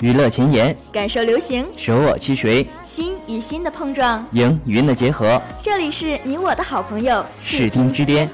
[0.00, 4.24] 娱乐前沿，感受流行，舍我其谁，心与心的碰撞。
[4.32, 8.26] 赢与音的结合，这里是你我的好朋友视听之巅。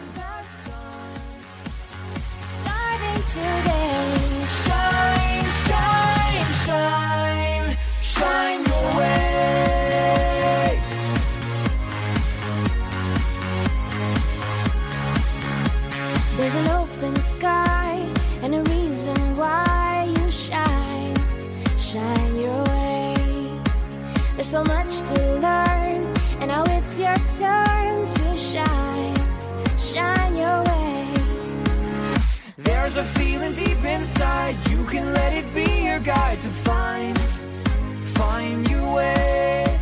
[32.99, 34.57] A feeling deep inside.
[34.71, 37.19] You can let it be your guide to find,
[38.15, 39.81] find your way.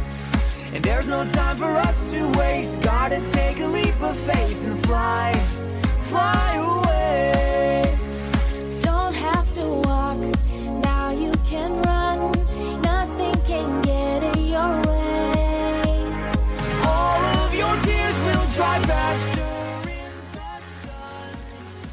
[0.73, 2.81] And there's no time for us to waste.
[2.81, 5.33] Gotta take a leap of faith and fly,
[6.09, 7.54] fly away.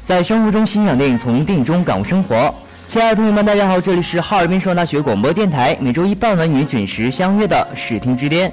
[0.04, 2.52] 在生活中欣赏电影，从电影中感悟生活。
[2.88, 8.52] 亲爱的同学们，大家好，这里是哈尔滨师范大学广播电台，每周一傍晚与您准时相约的视听之巅。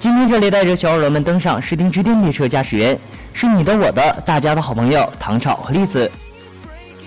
[0.00, 2.98] 今天这里带着小耳朵们登上视听之巅列车驾驶员
[3.32, 6.10] 是你的、我的、大家的好朋友唐朝和栗子。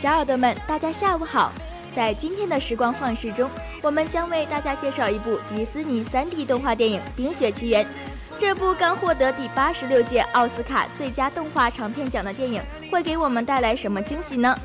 [0.02, 1.52] 小耳朵们，大家下午好！
[1.94, 3.50] 在今天的时光幻视中，
[3.82, 7.84] 我们将为大家介绍一部迪士尼 3D 动画电影《冰雪奇缘》。
[8.40, 12.62] 这部刚获得第八十六届奥斯卡最佳动画长片奖的电影，
[12.92, 14.56] 会给我们带来什么惊喜呢？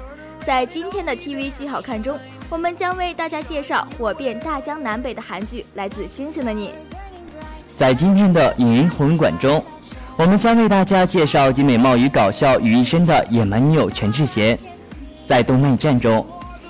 [0.45, 2.19] 在今天的 TV 剧好看中，
[2.51, 6.69] 我们将为大家介绍火遍大江南北的韩剧《来自星星的你》。
[7.75, 9.65] 在今天的影音红馆中，
[10.17, 14.59] 我们将为大家介绍集美貌与搞笑于一身的野蛮女友全智贤。
[15.27, 16.27] 在动漫战中，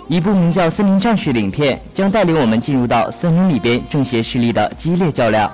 [0.06, 5.50] 一部名叫《森林战士》的影片将带领我们进入到森林里边正邪势力的激烈较量。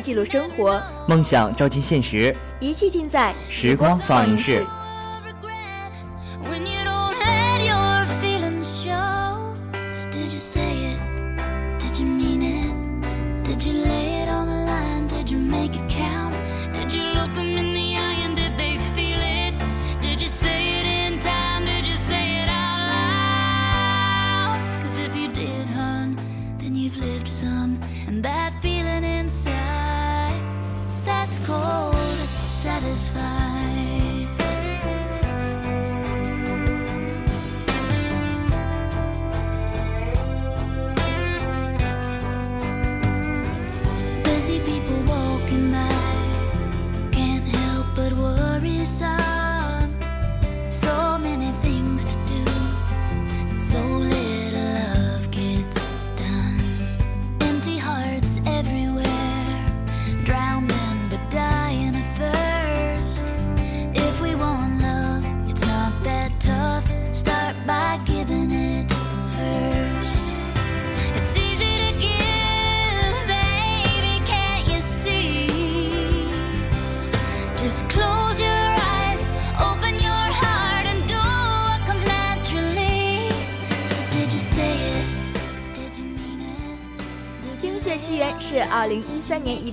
[0.00, 4.66] 记录生活，梦想照进现实，一切尽在时光放映室。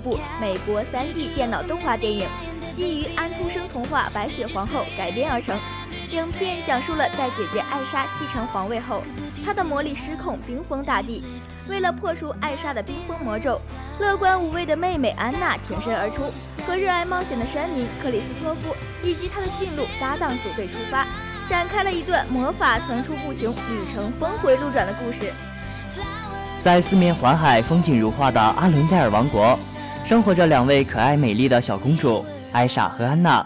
[0.07, 2.25] 部美国 3D 电脑动画电影，
[2.74, 5.57] 基于安徒生童话《白雪皇后》改编而成。
[6.12, 9.04] 影片讲述了在姐姐艾莎继承皇位后，
[9.45, 11.21] 她的魔力失控，冰封大地。
[11.68, 13.59] 为了破除艾莎的冰封魔咒，
[14.00, 16.31] 乐观无畏的妹妹安娜挺身而出，
[16.65, 18.74] 和热爱冒险的山民克里斯托夫
[19.04, 21.06] 以及他的驯鹿搭档组队出发，
[21.50, 25.33] 展开了一段魔法层出不穷、旅程峰回路转的故事。
[26.62, 29.57] 在四面环海、风景如画的阿伦戴尔王国，
[30.07, 33.45] 生活着两位可爱美丽的小公主艾莎和安娜。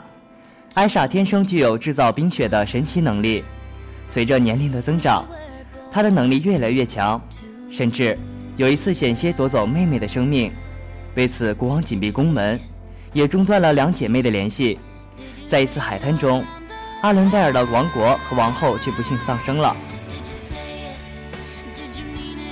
[0.76, 3.44] 艾莎天生具有制造冰雪的神奇能力，
[4.06, 5.26] 随着年龄的增长，
[5.92, 7.20] 她的能力越来越强，
[7.72, 8.16] 甚至
[8.58, 10.54] 有一次险些夺走妹妹的生命。
[11.16, 12.60] 为此，国王紧闭宫门，
[13.12, 14.78] 也中断了两姐妹的联系。
[15.48, 16.46] 在一次海滩中，
[17.02, 19.76] 阿伦戴尔的王国和王后却不幸丧生了。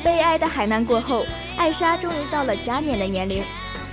[0.04, 1.28] 悲哀的海难过后，
[1.58, 3.44] 艾莎终于到了加冕的年龄，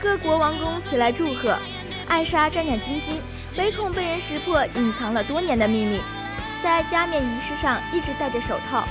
[0.01, 1.57] 各国王公齐来祝贺。
[2.09, 3.17] 艾莎战战兢兢，
[3.59, 6.01] 唯恐被人识破隐藏了多年的秘密，
[6.63, 8.87] 在加冕仪式上一直戴着手套。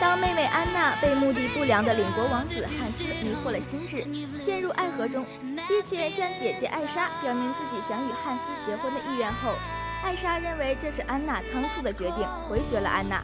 [0.00, 4.04] 当妹妹安娜被目的不良的领国王子汉斯迷惑了心智，
[4.40, 5.24] 陷入爱河中，
[5.68, 9.54] 并且向姐姐艾莎表明自己想与汉斯结婚的意愿后，
[10.04, 13.20] 艾莎认为这是安娜仓促的决定，回绝了安娜。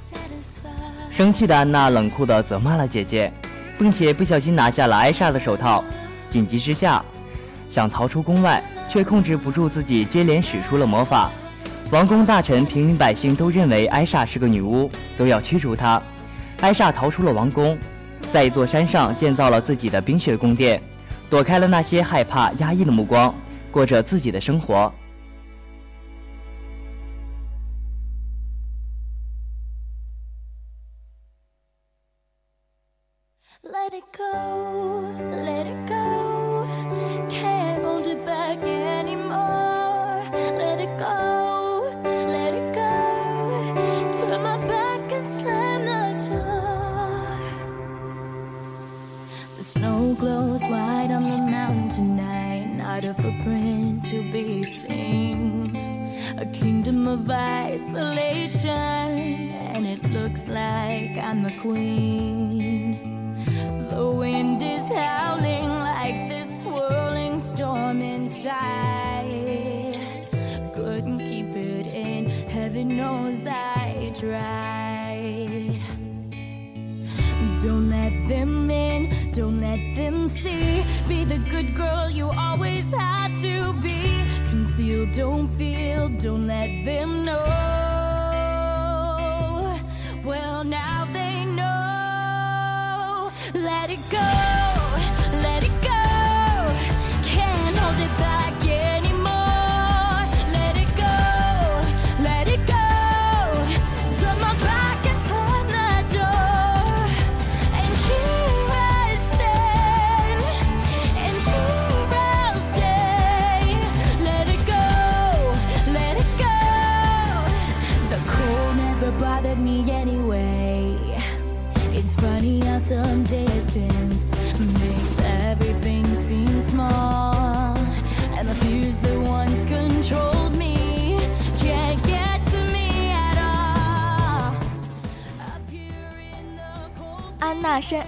[1.11, 3.33] 生气的安娜冷酷地责骂了姐姐，
[3.77, 5.83] 并且不小心拿下了艾莎的手套。
[6.31, 7.05] 紧急之下，
[7.69, 11.31] 想逃出宫外，却控制不住自己，接连使出了魔法。
[11.91, 16.03] 王宫大臣、平民百姓都认为艾莎是个女巫，都要驱逐她。
[16.61, 17.79] 艾莎逃出了王宫，
[18.31, 20.83] 在一座山上建造了自己的冰雪宫殿，
[21.31, 23.35] 躲开了那些害怕、压抑的目光，
[23.71, 24.93] 过着自己的生活。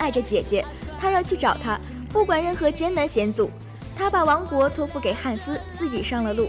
[0.01, 0.65] 爱着姐姐，
[0.99, 1.79] 她要去找她，
[2.13, 3.49] 不管任何艰难险阻。
[3.97, 6.49] 她把王国托付给汉斯，自己上了路。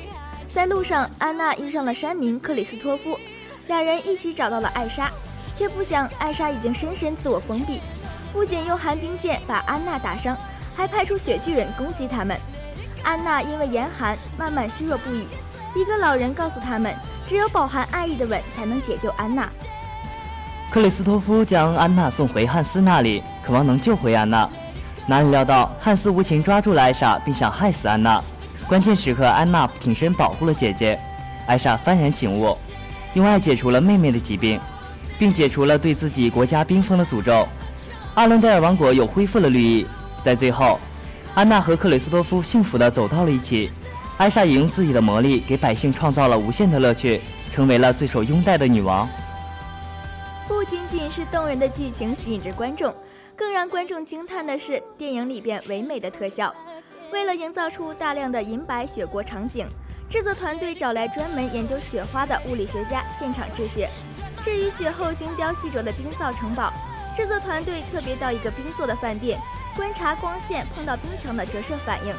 [0.54, 3.20] 在路上，安娜遇上了山民克里斯托夫，
[3.68, 5.12] 两人一起找到了艾莎，
[5.54, 7.80] 却不想艾莎已经深深自我封闭，
[8.34, 10.36] 不仅用寒冰剑把安娜打伤，
[10.76, 12.38] 还派出雪巨人攻击他们。
[13.04, 15.28] 安娜因为严寒，慢慢虚弱不已。
[15.74, 16.94] 一个老人告诉他们，
[17.26, 19.50] 只有饱含爱意的吻才能解救安娜。
[20.72, 24.50] 克里斯托夫将安娜送回汉斯那里，渴望能救回安娜。
[25.06, 28.24] 哪里料到汉斯无情抓住了艾莎，并想害死安娜。
[28.70, 30.98] 关键时刻，安娜挺身保护了姐姐。
[31.46, 32.58] 艾莎幡然醒悟，
[33.16, 34.58] 用爱解除了妹妹的疾病，
[35.20, 37.46] 并解除了对自己国家冰封的诅咒。
[38.14, 39.86] 阿伦戴尔王国又恢复了绿意。
[40.24, 40.80] 在最后，
[41.36, 43.70] 安娜和克里斯托夫幸福地走到了一起。
[44.16, 47.20] 艾莎也用自己的魔力给百姓创造了无限的乐趣，
[47.52, 49.10] 成为了最受拥戴的女王。
[50.62, 52.94] 不仅仅是动人的剧情吸引着观众，
[53.36, 56.54] 更让观众惊叹的是电影里边唯美的特效。
[57.12, 59.66] 为了营造出大量的银白雪国场景，
[60.08, 63.90] 制作团队找来专门研究雪花的物理学家现场制雪。
[64.44, 66.72] 至于雪后精雕细琢的冰造城堡，
[67.16, 69.40] 制作团队特别到一个冰做的饭店，
[69.76, 72.14] 观察光线碰到冰墙的折射反应。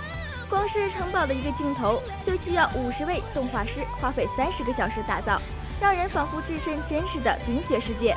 [0.51, 5.41] 光是城堡的一个镜头就需要五十位动画师花费三十个小时打造，
[5.81, 8.17] 让人仿佛置身真实的冰雪世界。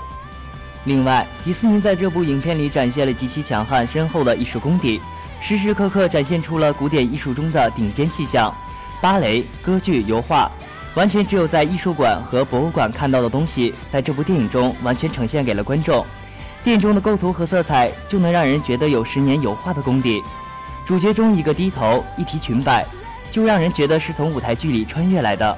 [0.86, 5.02] 另外，迪士尼在这部影片里展现了极其强悍深厚的艺术功底，
[5.42, 8.56] 时时刻刻展现出了古典艺术中的顶尖气象。
[9.02, 10.50] 芭蕾、歌剧、油画，
[10.94, 16.06] 完全只有在艺术馆和博物馆看到的东西，在这部电影中完全呈现给了观众。
[16.64, 20.22] 电影中的构图和色彩就能让人觉得有十年油画的功底。
[20.86, 22.86] 主角中一个低头，一提裙摆，
[23.32, 25.58] 就让人觉得是从舞台剧里穿越来的。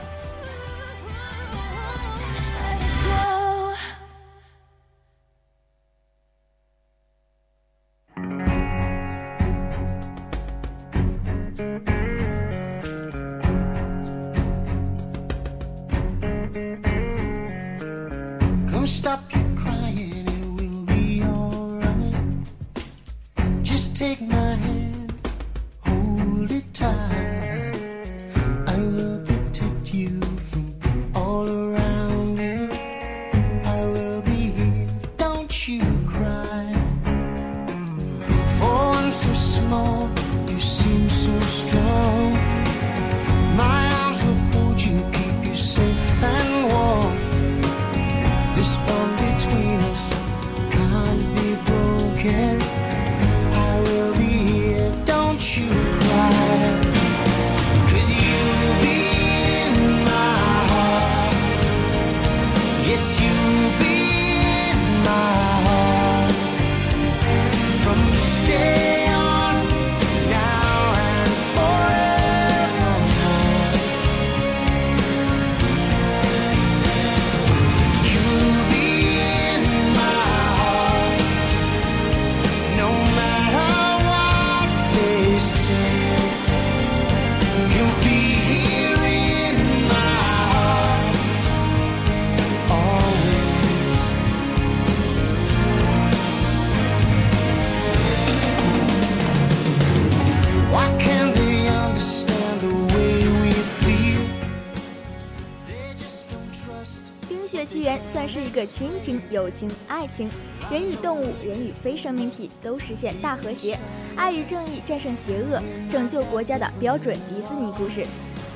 [109.07, 110.29] 情、友情、爱情，
[110.69, 113.79] 人与动物、人与非生命体都实现大和谐，
[114.17, 118.05] 爱与正义战胜邪恶，拯救国家的标准迪士尼故事。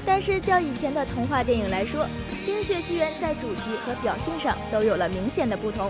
[0.06, 2.04] 但是较以前的童话电影来说，
[2.46, 5.90] 《冰雪奇缘》在主题和表现上都有了明显的不同。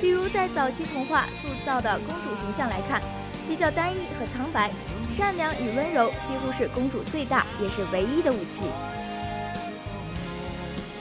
[0.00, 3.02] 比如在早期童话塑造的公主形象来看，
[3.48, 4.70] 比较单一和苍白，
[5.10, 8.62] 善良与温柔几乎是公主最大也是唯一的武器。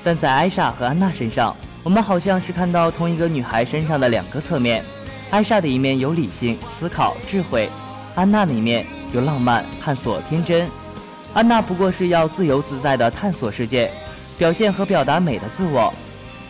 [0.03, 1.55] 但在艾莎和安娜身上。
[1.85, 4.83] 我们好像是看到同一个女孩身上的两个侧面，
[5.29, 7.69] 艾莎的一面有理性、思考、智慧，
[8.15, 10.67] 安娜的一面有浪漫、探索、天真。
[11.35, 13.91] 安娜不过是要自由自在地探索世界，
[14.35, 15.93] 表现和表达美的自我；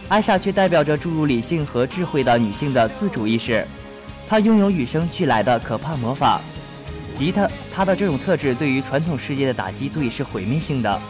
[0.07, 3.67] 艾莎却代表着注入理性和智慧的女性的自主意识，
[4.29, 6.39] 她拥有与生俱来的可怕魔法，
[7.13, 11.01] 吉他，她的这种特质对于传统世界的打击足以是毁灭性的。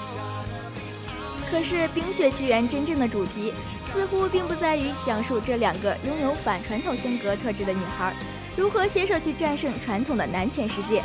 [1.50, 3.54] 可是《冰雪奇缘》真正的主题
[3.94, 8.14] 似乎并不在于讲述这两个拥有反传统性格特质的女孩
[8.58, 11.04] 如何携手去战胜传统的男权世界。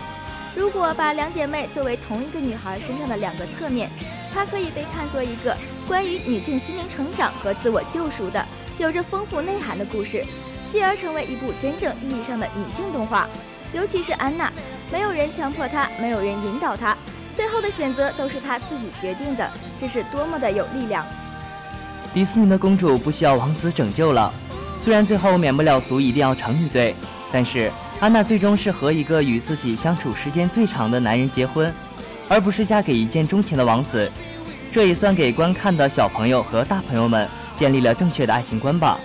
[0.57, 3.89] 如果把两姐妹作为同一个女孩身上的两个侧面，
[4.33, 5.57] 它可以被看作一个
[5.87, 8.45] 关于女性心灵成长和自我救赎的、
[8.79, 10.25] 有着丰富内涵的故事。
[10.73, 13.29] 继而成为一部真正意义上的女性动画。
[13.73, 14.53] 尤其是安娜，
[14.91, 16.97] 没有人强迫她，没有人引导她，
[17.41, 21.03] 最后的选择都是她自己决定的，这是多么的有力量。
[22.13, 24.31] 迪士尼的公主不需要王子拯救了，
[24.77, 26.95] 虽然最后免不了俗一定要成一对，
[27.33, 31.73] 但是安娜最终是和一个与自己相处时间最长的男人结婚，
[32.29, 34.13] 而不是嫁给一见钟情的王子。
[34.71, 39.01] 这也算给观看的小朋友和大朋友们建立了正确的爱情观吧。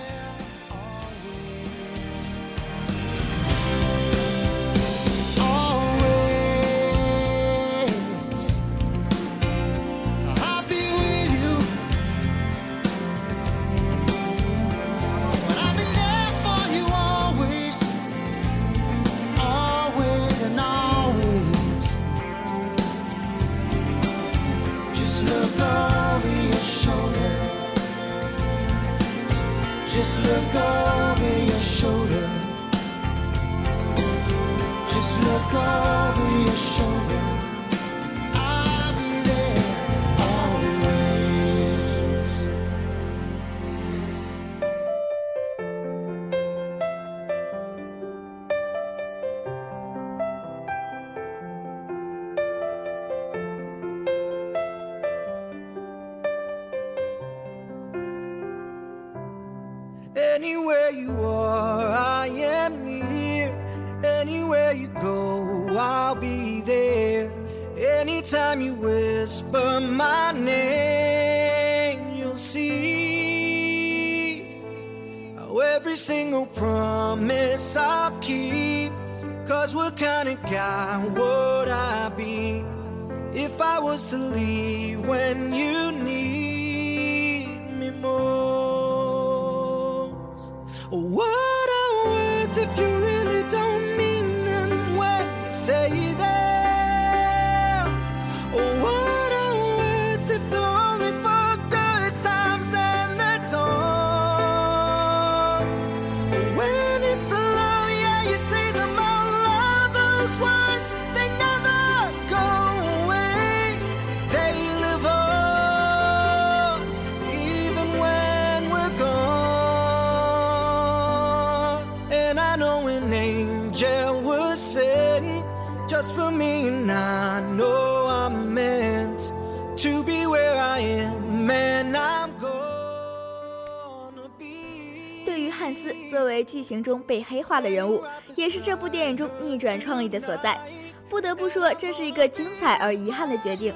[136.36, 140.60] 为剧情中被黑化的人物，也是这部电影中逆转创意的所在。
[141.08, 143.72] 不得不说，这是一个精彩而遗憾的决定。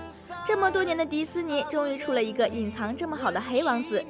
[0.47, 4.05] 这么多年的迪士尼，终于出了一个隐藏这么好的黑王子。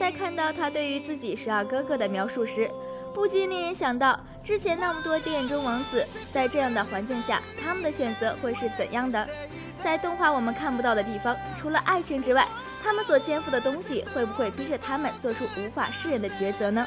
[0.00, 2.68] 在看到他对于自己十二哥哥的描述时，
[3.14, 9.28] 不禁令人想到之前那么多电影中王子在这样的环境下，他们的选择会是怎样的？
[9.84, 12.48] 在动画我们看不到的地方，除了爱情之外，
[12.82, 16.86] 他们所肩负的东西会不会逼着他们做出无法释然的抉择呢？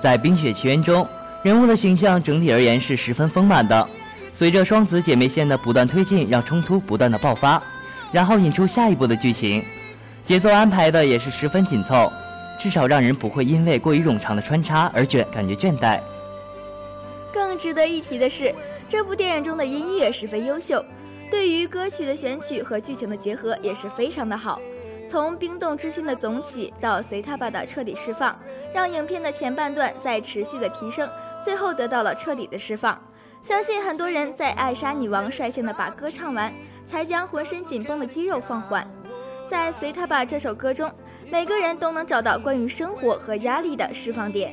[0.00, 1.06] 在《冰雪奇缘》中，
[1.42, 3.88] 人物的形象整体而言是十分丰满的。
[4.32, 7.60] 随着双子姐妹线的不断推进，让冲突不断的爆发，
[8.12, 9.64] 然后引出下一步的剧情，
[10.24, 12.12] 节奏安排的也是十分紧凑，
[12.58, 15.98] 至少让人不会因为过于冗长的穿插而倦感觉倦怠。
[17.32, 18.54] 更值得一提的是，
[18.88, 20.84] 这部电影中的音乐十分优秀，
[21.30, 24.60] 对于歌曲的选取和剧情的结合也是非常的好。
[25.10, 28.38] 从冰冻之心的总起到随他吧的彻底释放，
[28.74, 31.08] 让影片的前半段在持续的提升，
[31.42, 33.00] 最后得到了彻底的释放。
[33.42, 36.52] 相信很多人在艾莎女王率先的把歌唱完，
[36.86, 38.86] 才将浑身紧绷的肌肉放缓。
[39.48, 40.90] 在随他吧这首歌中，
[41.30, 44.52] 每个人都能找到关于生活和压力的释放点。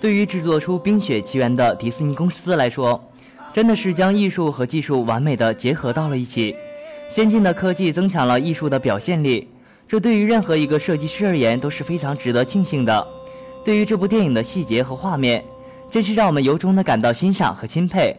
[0.00, 3.02] 对于制作出《冰雪奇缘》的迪士尼公司来说，
[3.52, 6.54] 真的是将艺术和技术完美的结合到了一起。
[7.12, 9.46] 先进的科技增强了艺术的表现力，
[9.86, 13.06] 这对于任何一个设计师而言都是非常值得庆幸的。
[13.62, 15.44] 对于这部电影的细节和画面，
[15.90, 18.16] 真是让我们由衷的感到欣赏和钦佩。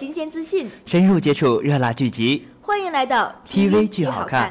[0.00, 2.48] 新鲜资讯，深入接触热辣剧集。
[2.62, 4.50] 欢迎来到 TV 剧剧好看。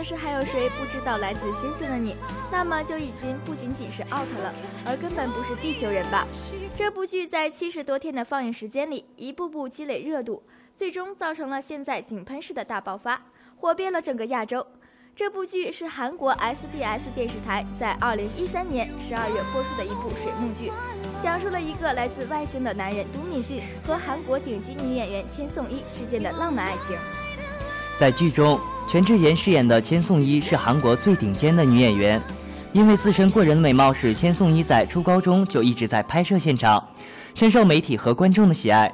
[0.00, 2.16] 当下若是还有谁不知道来自星星的你，
[2.50, 4.54] 那么就已经不仅仅是 out 了，
[4.86, 6.26] 而根本不是地球人吧。
[6.74, 10.42] 这部剧在七十多天的放映时间里，一步步积累热度，
[10.74, 13.20] 最终造成了现在井喷式的大爆发，
[13.56, 14.66] 火遍了整个亚洲。
[15.14, 20.72] 这部剧是韩国 SBS 电视台在2013年12月播出的一部水幕剧，
[21.22, 26.96] 讲述了一个来自外星的男人都敏俊和韩国顶级女演员千颂伊之间的浪漫爱情。
[27.98, 28.58] 在剧中，
[28.90, 32.20] 全智贤饰演的千颂伊是韩国最顶尖的女演员。
[32.72, 36.84] 因为自身过人的美貌，使千颂伊在初高中就一直在拍摄现场，
[37.32, 38.92] 深受媒体和观众的喜爱。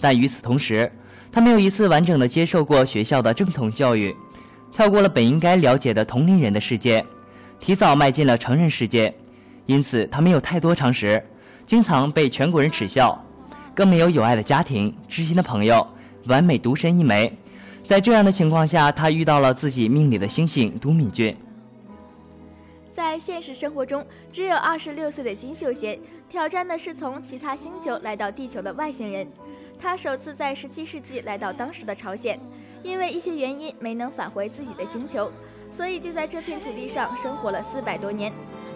[0.00, 0.90] 但与此同时，
[1.30, 4.16] 她没有一次完整的接受过学校的正统教育，
[4.72, 7.04] 跳过了本应该了解的同龄人的世界，
[7.60, 9.14] 提早迈进了成人世界。
[9.66, 11.22] 因此，她没有太多常识，
[11.66, 13.22] 经常被全国人耻笑，
[13.74, 15.86] 更没有有爱的家庭、知心的朋友，
[16.28, 17.30] 完美独身一枚。
[17.86, 21.36] 在这样的情况下，他遇到了自己命里的星星都敏俊。
[22.94, 29.26] 在现实生活中，只有二十六岁的金秀贤挑战的是从其他星球来到地球的外星人。
[29.78, 32.40] 他首次在十七世纪来到当时的朝鲜，
[32.82, 35.30] 因为一些原因没能返回自己的星球，
[35.76, 38.32] 所以就在这片土地上生活了四百多年。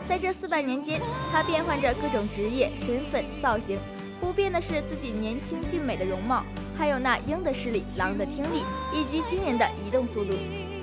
[0.07, 1.01] 在这四百年间，
[1.33, 3.79] 他变换着各种职业、身份、造型，
[4.21, 6.45] 不变的是自己年轻俊美的容貌，
[6.77, 10.35] 还有那鹰的视力、狼的听力以及惊人的移动速度。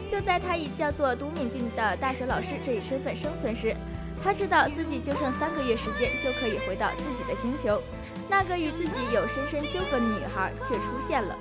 [0.09, 3.75] 就在他以叫做都敏俊的大学老师这一身份生存时，
[4.23, 7.81] 他知道自己就剩三个月时间就可以回到自己的星球，
[8.29, 11.35] 那个与自己有深深纠葛的女孩却出现了。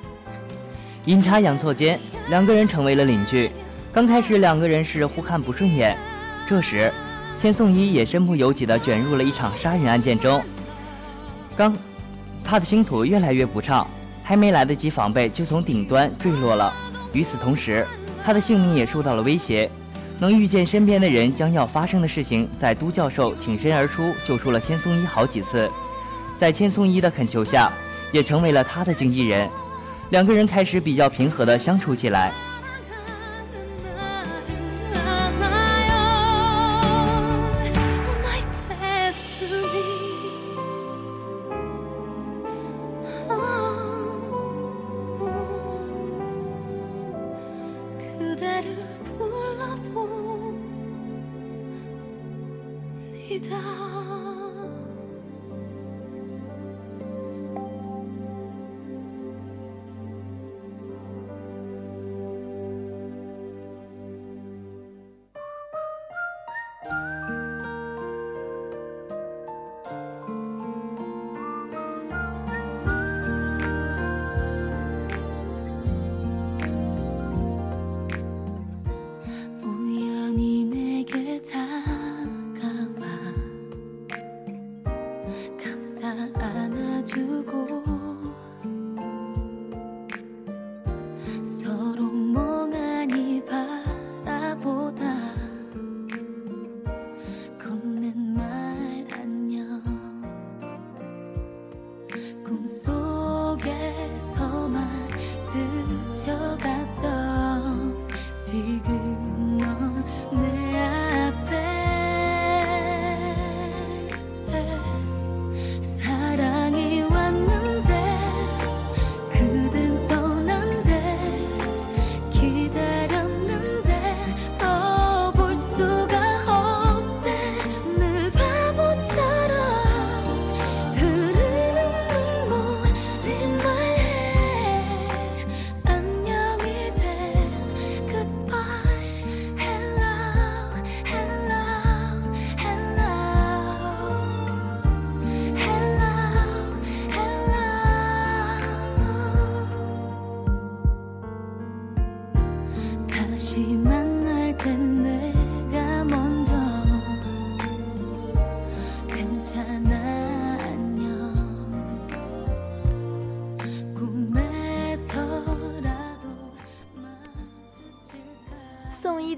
[1.04, 3.50] 阴差阳错间，两个人成为了邻居。
[3.92, 5.96] 刚开始，两个人是互看不顺眼。
[6.46, 6.90] 这时，
[7.36, 10.42] 千颂伊也身不由己地卷入了一场杀人案件中。
[11.54, 11.74] 刚，
[12.42, 13.86] 他的星途越来越不畅，
[14.22, 16.72] 还没来得及防备，就从顶端坠落了。
[17.12, 17.86] 与此同时，
[18.24, 19.70] 他的性命也受到了威胁。
[20.18, 25.70] 能预见身边的人将要发生的事情，在都教授挺身而出，救出了千颂伊好几次。
[26.36, 27.70] 在千颂伊的恳求下，
[28.12, 29.48] 也成为了他的经纪人。
[30.10, 32.32] 两个人开始比较平和的相处起来。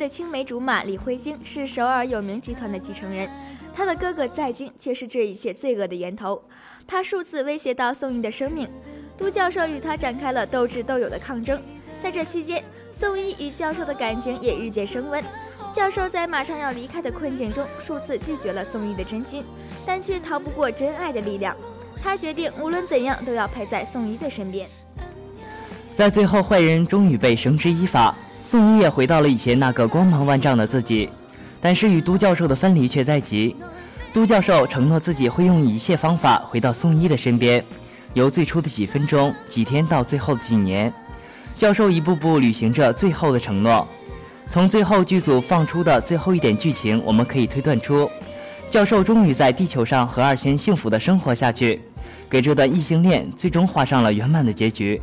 [0.07, 3.29] 的青梅竹马李辉京是首尔有名集团的继承人，
[3.75, 6.41] 他的哥哥在京却是这一切罪恶的源头。
[6.87, 8.71] 他数次威胁到宋一的生命，
[9.19, 11.61] 都教授与他展开了斗智斗勇的抗争。
[12.01, 12.63] 在这期间，
[12.97, 15.21] 宋一与教授的感情也日渐升温。
[15.73, 19.43] 教授在马上要离开的困境中，数次拒绝了宋一的真心，
[19.85, 21.57] 但却逃不过真爱的力量。
[22.01, 24.69] 他决定无论怎样都要陪在宋一的身边。
[25.97, 28.15] 在最后，坏人终于被绳之以法，
[28.47, 31.11] 宋一也回到了以前那个光芒万丈的自己。
[31.61, 33.57] 但是与都教授的分离却在即。
[34.13, 37.63] 都教授承诺自己会用一切方法回到宋一的身边，
[38.15, 40.93] 由最初的几分钟、几天到最后的几年，
[41.57, 43.85] 教授一步步履行着最后的承诺。
[44.49, 48.09] 从最后剧组放出的最后一点剧情，我们可以推断出，
[48.71, 51.81] 教授终于在地球上和二仙幸福的生活下去，
[52.31, 55.03] 给这段异性恋最终画上了圆满的结局。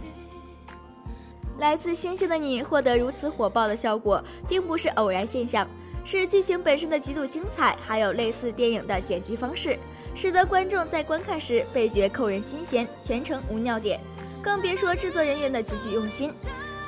[1.63, 5.65] 来自星星的你获得如此火爆的效果，并不是偶然现象，
[6.03, 9.79] 是剧情本身的极度精彩，还有类似电影的剪辑方式，
[10.13, 13.97] 使得观众在观看时倍觉扣人心弦，全程无尿点。
[14.41, 16.33] 更别说制作人员的极具用心，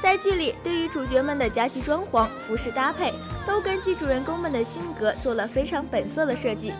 [0.03, 3.13] 在剧里对于主角们的家居装潢、服饰搭配，
[3.47, 6.73] 都根据主人公们的性格做了非常本色的设计，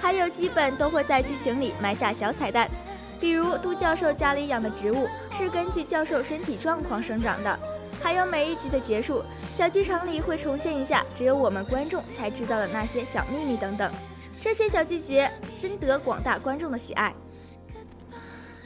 [0.00, 2.68] 还有基本都会在剧情里埋下小彩蛋。
[3.20, 7.58] 比如杜教授家里养的植物是根据教授身体状况生长的，
[8.00, 13.90] 还有每一集的结束，小剧场里会重现一下只有我们观众才知道的那些小秘密等等。
[14.40, 17.12] 这些小细节深得广大观众的喜爱。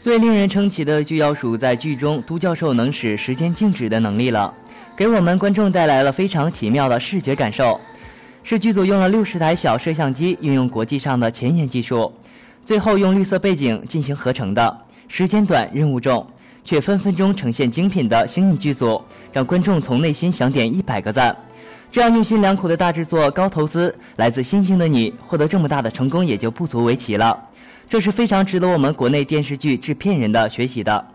[0.02, 4.52] 最令人称奇的就要数在剧中都教授能使时间静止的能力了，
[4.94, 7.80] 给我们观众带来了非常奇妙的视觉感受。
[8.42, 12.12] 是剧组用了六十台小摄像机，运用国际上的前沿技术。
[12.64, 16.26] 最后用绿色背景进行合成的，时间短，任务重，
[16.64, 21.36] 却分分钟呈现精品的星影剧组，让观众从内心想点一百个赞。
[21.90, 27.48] 这样用心良苦的大制作、高投资，来自星星的你，获得这么大的成功也就不足为奇了。
[27.86, 31.06] 这是非常值得我们国内电视剧制片人的学习的。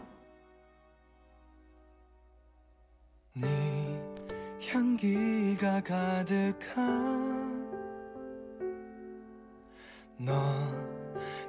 [3.34, 3.48] 你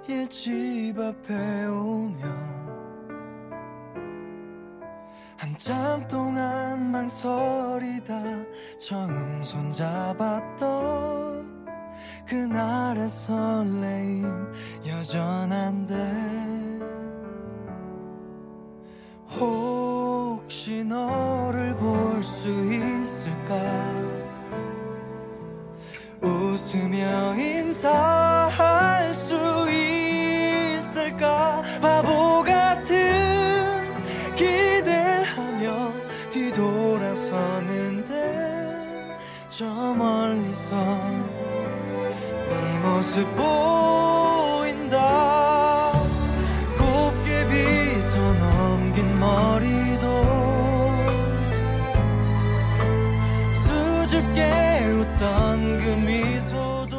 [0.08, 2.48] 네 향기가 가득한 너의 집 앞에 오면
[5.36, 8.14] 한참 동안 망설이다.
[8.78, 10.66] 처음 손잡았던
[12.26, 14.52] 그날의 설레임
[14.86, 15.94] 여전한데
[19.38, 23.54] 혹시 너를 볼 수 있을까?
[26.20, 28.27] 웃으며 인사
[43.17, 44.97] 네 모습 보인다
[46.77, 50.05] 곱게 빗어 넘긴 머리도
[53.65, 54.41] 수줍게
[54.85, 56.93] 웃던 그 미소도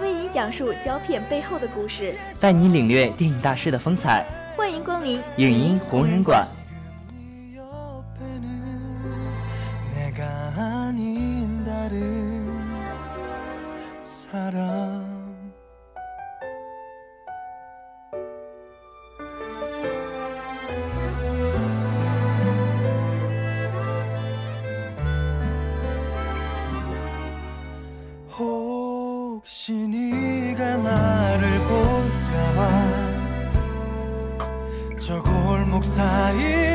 [0.00, 4.24] 为你讲述胶片背后的故事，带你领略电影大师的风采。
[4.56, 6.48] 欢迎光临影音红人馆。
[29.63, 32.59] 혹시 네가 나를 볼까봐
[34.99, 36.72] 저 골목 사이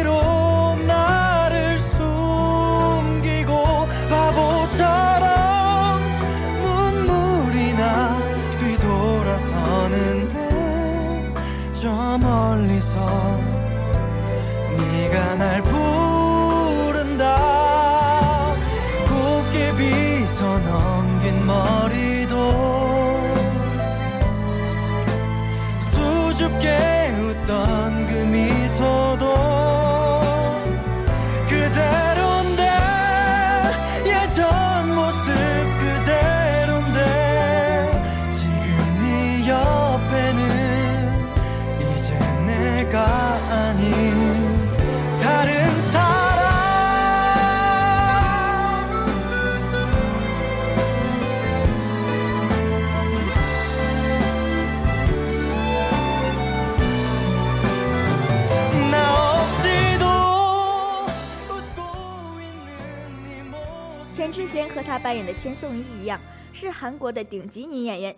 [64.69, 66.21] 和她扮演的千颂伊一样，
[66.53, 68.17] 是韩国的顶级女演员。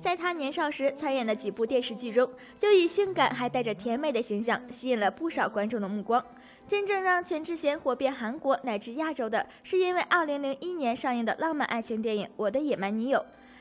[0.00, 6.24] 在她年少时参演的几部电视剧中，就以性感还带着甜美的形象吸引了不少观众的目光。
[6.68, 13.18] 真正让全智贤火遍韩国乃至亚洲的，是因为2001年上映的浪漫爱情电影《我的野蛮女友》。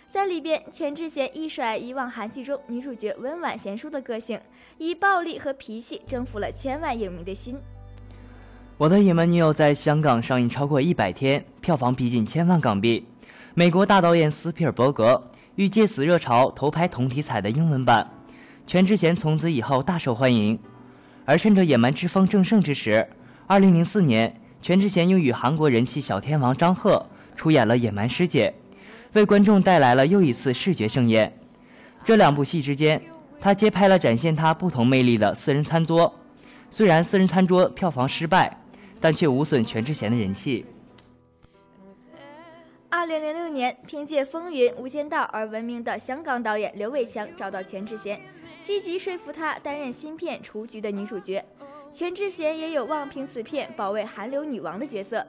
[0.09, 4.39] 在里边，全智贤一甩以往韩剧中女主角温婉贤淑的个性，
[4.77, 7.57] 以暴力和脾气征服了千万影迷的心。
[8.77, 13.03] 我的野蛮女友在香港上映超过一百天，票房逼近千万港币。
[13.55, 18.07] 美国大导演斯皮尔伯格欲借此热潮投拍同题材的英文版，
[18.67, 20.59] 全智贤从此以后大受欢迎。
[21.25, 23.09] 而趁着野蛮之风正盛之时，
[23.47, 27.03] 二零零四年，全智贤又与韩国人气小天王张赫
[27.35, 28.53] 出演了《野蛮师姐》，
[29.13, 31.35] 为观众带来了又一次视觉盛宴。
[32.03, 33.01] 这两部戏之间，
[33.41, 36.07] 他接拍了展现他不同魅力的《私人餐桌》，
[36.69, 38.55] 虽然《私人餐桌》票房失败。
[38.99, 40.65] 但却无损全智贤的人气。
[42.89, 48.19] 二零零六年，凭借《风云》《无间道》而闻名的香港导演刘伟强找到全智贤，
[48.63, 51.43] 积极说服她担任新片《雏菊》的女主角。
[51.93, 55.25] 全智贤也有望凭此片保卫韩流女王的角色。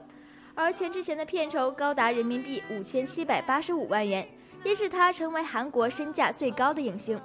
[0.55, 4.27] 而全智贤的片酬高达人民币五千七百八十五万元，
[4.63, 7.19] 也使她成为韩国身价最高的影星。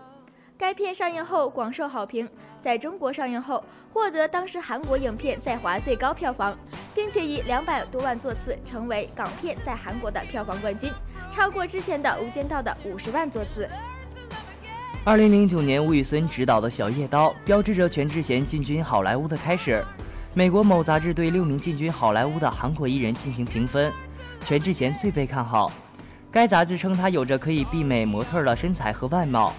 [0.65, 2.27] 该片上映后广受好评，
[2.63, 3.63] 在中国上映后
[3.93, 6.57] 获得当时韩国影片在华最高票房，
[6.95, 10.91] 并且以两百多万座次成为港片在韩国的票房冠军，
[11.31, 13.69] 超过之前的《无间道》的五十万座次。
[15.05, 19.85] 二零零九年，吴宇森执导的《小夜刀》标志着全智贤进军好莱坞的开始。
[20.33, 23.93] 美国某杂志对六名进军好莱坞的韩国艺人进行评分，
[24.47, 25.71] 全智贤最被看好。
[26.33, 29.53] 该杂志称他有着可以媲美模特的身材和外貌。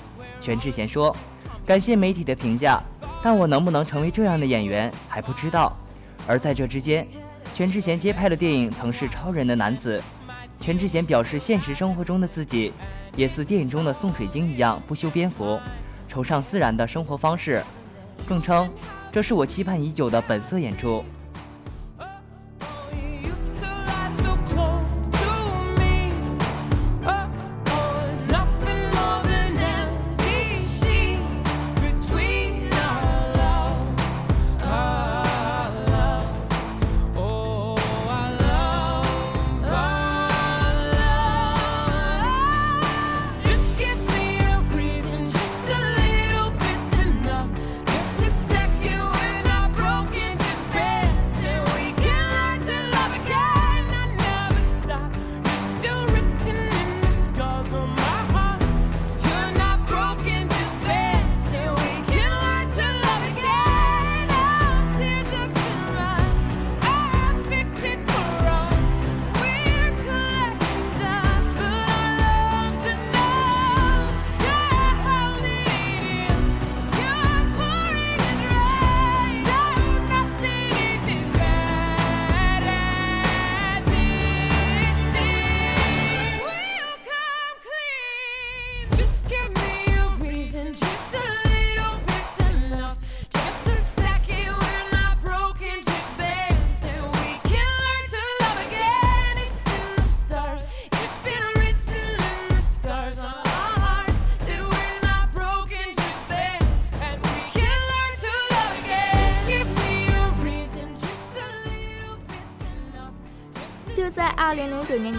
[0.45, 1.15] 全智贤说
[1.65, 2.79] ：“感谢媒体的评价，
[3.23, 5.75] 但我能不能成为这样的演员还不知道。”
[6.27, 7.07] 而在这之间，
[7.51, 9.97] 全智贤接拍的电影曾是《超人的男子》。
[10.59, 12.71] 全智贤表示，现实生活中的自己
[13.15, 15.59] 也似电影中的宋水晶一样不修边幅，
[16.07, 17.63] 崇尚自然的生活方式，
[18.27, 18.71] 更称
[19.11, 21.03] 这是我期盼已久的本色演出。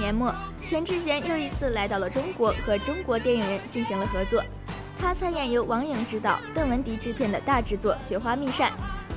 [0.06, 0.32] 年末，
[0.64, 4.40] 全智贤又一次来到了中国，和中国电影人进行了合作。
[4.96, 8.70] 她参演由王颖执导、邓文迪制片的大制作《雪花秘扇》，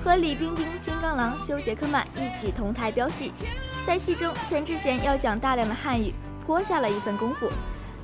[0.04, 3.32] 和李冰冰、金刚狼、休·杰克曼一起同台飙戏。
[3.86, 6.12] 在戏中，全智贤要讲大量的汉语，
[6.44, 7.52] 颇下了一份功夫。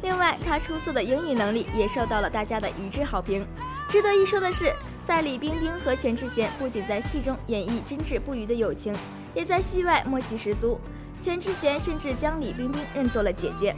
[0.03, 3.43] 另外，她出色的英语能力也受到了大家的一致好评。
[3.89, 4.71] 值得一说的是，
[5.03, 8.95] 在李冰冰和全智贤不仅在戏中演绎真挚不渝的友情，
[9.33, 10.79] 也在戏外默契十足。
[11.21, 13.75] 全智贤甚至将李冰冰认作了姐姐。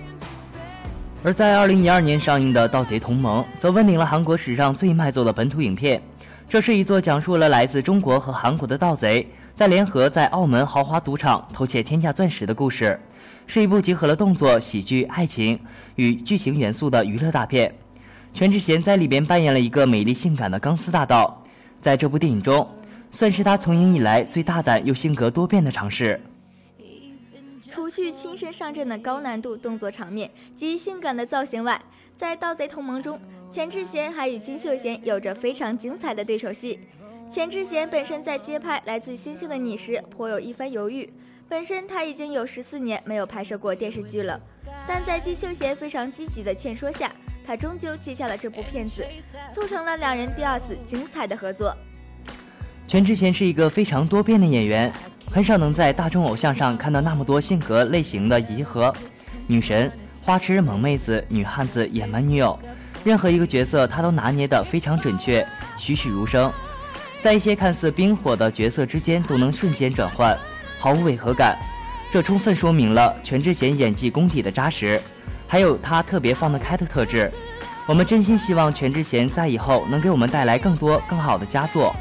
[1.24, 6.02] 而在二零一二年上映的《盗贼同盟》则问鼎了韩国史上最卖座的本土影片。
[6.48, 12.98] 这是一座讲述了来自中国和韩国的盗贼在联合在澳门豪华赌场偷窃天价钻石的故事，
[13.46, 15.60] 是一部结合了动作、喜剧、爱情
[15.96, 17.74] 与剧情元素的娱乐大片。
[18.34, 21.44] 全智贤在里边扮演了一个美丽性感的钢丝大盗，
[21.82, 22.66] 在这部电影中，
[23.12, 26.22] 算是她从影以来最大胆又性格多变的尝试。
[27.78, 31.80] 除去亲身上阵的高难度动作场面及性感的造型外，
[32.18, 33.20] 在《盗贼同盟》中，
[33.52, 36.80] 全智贤还与金秀贤有着非常精彩的对手戏。
[37.30, 41.08] 全智贤本身在接拍《来自星星的你》时颇有一番犹豫，
[41.48, 44.42] 本身他已经有十四年没有拍摄过电视剧了，
[44.88, 47.16] 但在金秀贤非常积极的劝说下，
[47.46, 49.06] 他终究接下了这部片子，
[49.54, 51.78] 促成了两人第二次精彩的合作。
[52.88, 54.92] 全智贤是一个非常多变的演员，
[55.30, 58.94] 很少能在大众偶像上看到那么多性格类型的集合，
[59.46, 59.92] 女神、
[60.24, 62.58] 花痴、萌妹子、女汉子、野蛮女友，
[63.04, 65.46] 任何一个角色他都拿捏得非常准确，
[65.78, 66.52] 栩栩如生，
[67.20, 70.36] 在一些看似冰火的角色之间都能瞬间转换。
[70.80, 71.58] 毫无违和感，
[72.10, 75.02] 这充分说明了全智贤演技功底的扎实，
[75.48, 77.32] 还有他特别放得开的特质。
[77.86, 81.96] 我们真心希望全智贤在以后能给我们带来更多更好的佳作。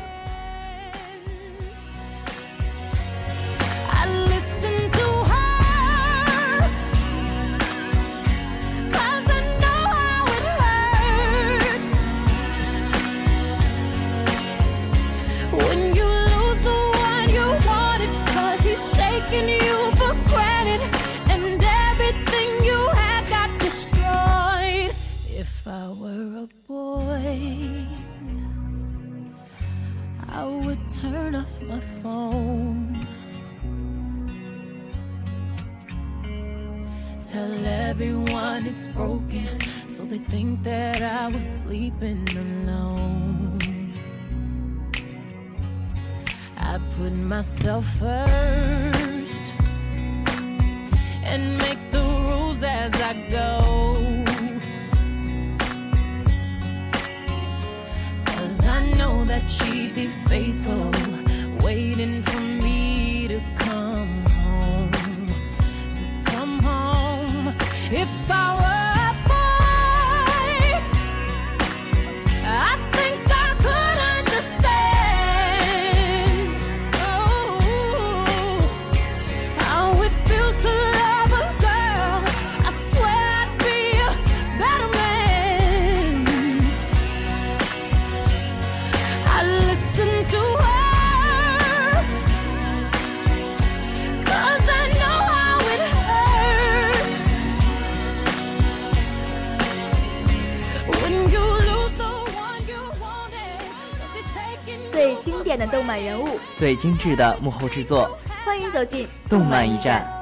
[46.76, 49.54] I put myself first
[51.24, 53.96] and make the rules as I go.
[58.26, 60.90] Cause I know that she'd be faithful,
[61.64, 62.45] waiting for me
[105.56, 110.15] 的动漫人物，最精致的幕后制作，欢迎走进动漫驿站。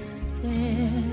[0.00, 1.09] Understand.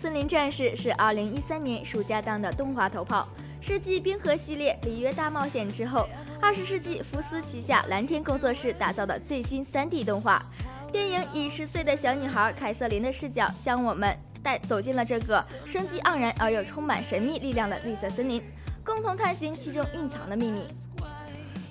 [0.00, 3.28] 森林战士》是2013年暑假档的动画头炮，
[3.60, 6.08] 是继《冰河》系列《里约大冒险》之后，
[6.40, 10.42] 二十世纪福斯旗下蓝天工作室打造的最新 3D 动画。
[10.90, 18.42] 电影以十岁的小女孩凯瑟琳的视角，将我们带走进了这个生机盎然而又充满神秘力量的绿色森林，
[18.82, 20.62] 共同探寻其中蕴藏的秘密。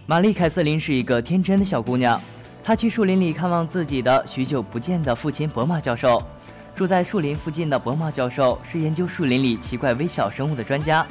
[0.05, 2.21] 玛丽·凯瑟琳是一个天真的小姑娘，
[2.63, 6.21] 她去树林里看望自己的许久不见的父亲伯马教授。
[6.79, 11.05] 住在树林附近的伯马教授是研究树林里奇怪微小生物的专家，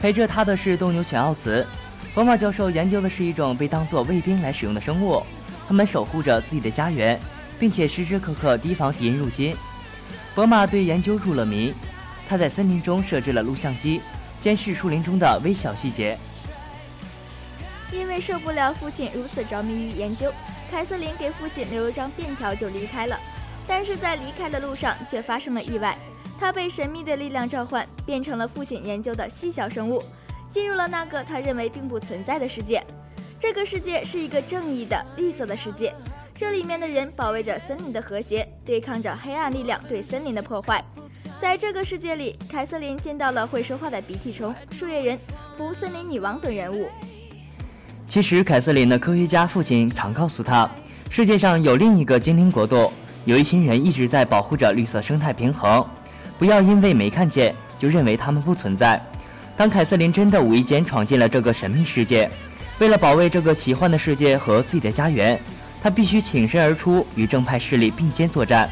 [0.00, 1.66] 陪着他的是斗牛犬奥茨。
[2.14, 5.22] 伯马教授研究的是一种被当作卫兵来使用的生物，
[5.68, 7.20] 他们守护着自己的家园，
[7.60, 9.54] 并且时时刻刻提防敌人入侵。
[10.34, 11.74] 伯马对研究入了迷，
[12.26, 14.00] 他在森林中设置了录像机，
[14.40, 16.18] 监视树林中的微小细节。
[17.92, 20.32] 因为受不了父亲如此着迷于研究，
[20.70, 23.20] 凯瑟琳给父亲留了张便条就离开了。
[23.66, 25.96] 但是在离开的路上却发生了意外，
[26.38, 30.02] 他被神秘的力量召唤，变成了父亲研究的细小生物，
[30.50, 32.84] 进入了那个他认为并不存在的世界。
[33.38, 35.94] 这个世界是一个正义的绿色的世界，
[36.34, 40.84] 这里面的人保卫着森林的和谐，对抗着黑暗力量对森林的破坏。
[41.40, 45.18] 在这个世界里，凯瑟琳见到了会说话的鼻涕虫、树叶人、
[45.56, 46.88] 不森林女王等人物。
[48.06, 50.70] 其实，凯瑟琳的科学家父亲常告诉她，
[51.10, 52.92] 世界上有另一个精灵国度，
[53.24, 55.84] 有一群人一直在保护着绿色生态平衡。
[56.38, 59.00] 不要因为没看见就认为他们不存在。
[59.56, 62.28] 当凯瑟琳真的无意间闯进了这个神秘世界，
[62.78, 65.38] 为了保卫这个奇幻的世界和自己的家园，
[65.82, 68.68] 她必须挺身而出，与正派势力并肩作战。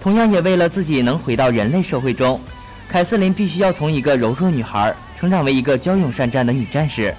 [0.00, 2.40] 同样，也为了自己能回到人类社会中，
[2.88, 7.14] 凯瑟琳必须要从一个柔弱女孩成长为一个骁勇善战的女战士。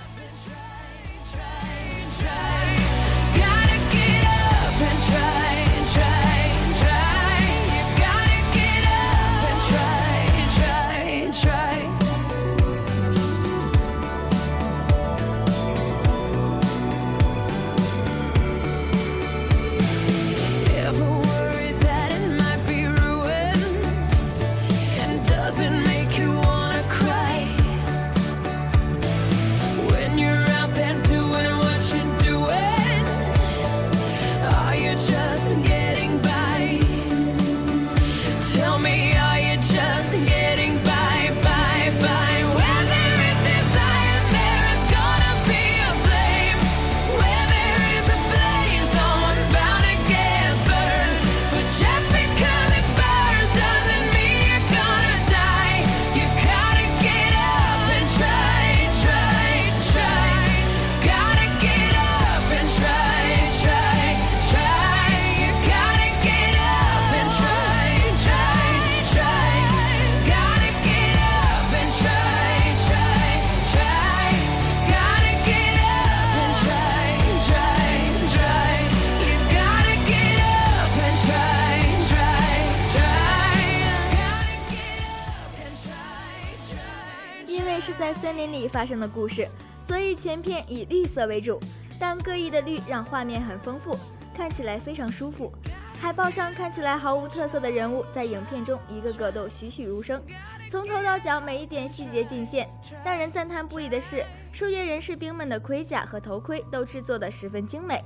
[88.78, 89.48] 发生的故事，
[89.88, 91.60] 所以全片以绿色为主，
[92.00, 93.98] 但各异的绿让画面很丰富，
[94.36, 95.52] 看起来非常舒服。
[96.00, 100.22] 海报上看起来毫无特色的人物，在影片中一个个都栩栩如生，
[100.70, 102.70] 从头到脚每一点细节尽现。
[103.04, 108.00] 让人赞叹不已的是，树叶人士兵们的盔甲和头盔都制作得十分精美。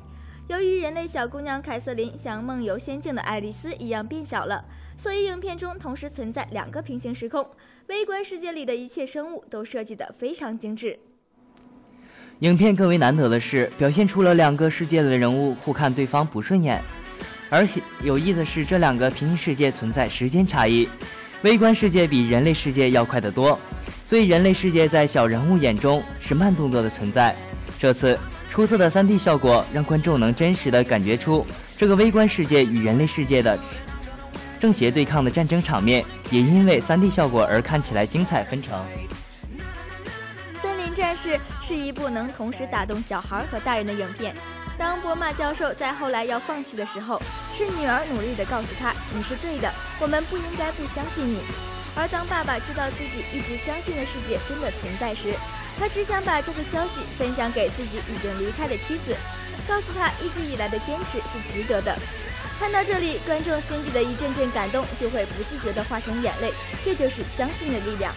[0.47, 4.63] 由于人类小姑娘凯瑟琳像梦游仙境的爱丽丝一样变小了，
[5.01, 7.43] 所以影片中同时存在两个平行时空。
[7.87, 10.99] 微观世界里的一切生物都设计得非常精致。
[12.41, 16.79] 影片更为难得的是，表现出了两个世界的人物互看对方不顺眼，
[17.49, 20.87] 而且有意思的是，这两个平行世界存在时间差异，
[21.41, 23.57] 微观世界比人类世界要快得多，
[24.03, 27.35] 所以人类世界在小人物眼中是慢动作的存在。
[27.79, 28.15] 这次
[28.47, 31.43] 出色的 3D 效果让观众能真实的感觉出
[31.75, 33.57] 这个微观世界与人类世界的
[34.61, 38.79] 正邪对抗的战争场面，也因为 3D 效果而看起来精彩纷呈。
[40.61, 41.29] 《森林战士》
[41.63, 44.35] 是一部能同时打动小孩和大人的影片。
[44.77, 47.19] 当博马教授在后来要放弃的时候，
[47.57, 51.39] 是女儿努力地告诉他：“你是对的，我们不应该不相信你。”
[51.97, 55.33] 而当爸爸知道自己一直相信的世界真的存在时，
[55.79, 59.17] 他只想把这个消息分享给自己已经离开的妻子，
[59.67, 61.97] 告诉他一直以来的坚持是值得的。
[62.61, 66.53] 看到这里，观众心底的一阵阵感动就会不自觉地化成眼泪，
[66.83, 68.13] 这就是相信的力量。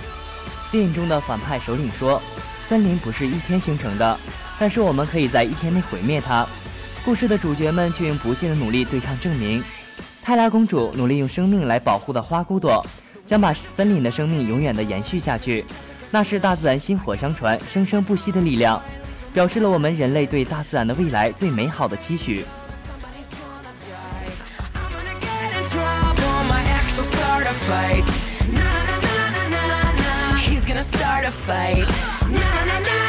[0.71, 2.21] 电影中的反派首领说
[2.61, 4.21] ：“森林不是一天形成的，
[4.59, 6.47] 但是我们可以在一天内毁灭它。”
[7.07, 9.65] 故事的主角们却用不懈的努力对抗证明。
[10.23, 12.85] 泰拉公主努力用生命来保护的花骨朵，
[13.25, 15.65] 将把森林的生命永远的延续下去。
[16.11, 18.79] 那是大自然薪火相传、生生不息的力量，
[19.33, 22.45] 表示了我们人类对大自然的未来最美好的期许。
[27.67, 28.07] Fight.
[28.53, 30.37] Na na na na na na.
[30.37, 31.89] He's gonna start a fight.
[32.29, 33.04] Na na na.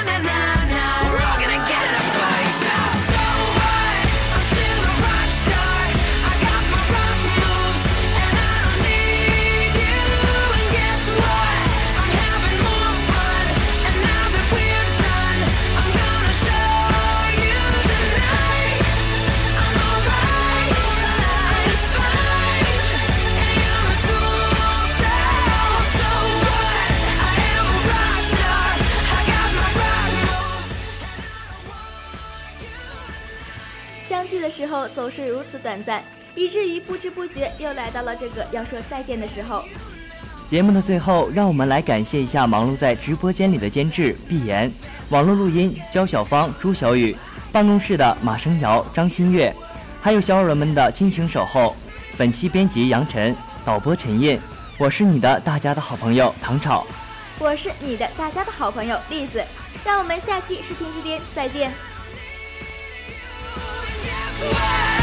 [34.56, 36.01] 时候总是如此短暂，
[36.34, 39.66] 以至于不知不觉又来到了这个要说再见的时候。
[40.47, 44.72] 节目的最后，让我们来感谢一下忙碌在直播间里的监制毕岩、
[45.10, 47.14] 网络录音焦小芳、朱小雨、
[47.51, 49.53] 办公室的马生瑶、张馨月，
[50.01, 51.76] 还有小耳朵们的亲情守候。
[52.18, 53.36] 本期编辑杨晨，
[53.66, 54.39] 导播陈印，
[54.78, 56.88] 我是你的大家的好朋友唐炒。
[57.39, 59.43] 我是你的大家的好朋友栗子，
[59.84, 61.74] 让我们下期视听之巅再见。
[64.38, 64.95] swear.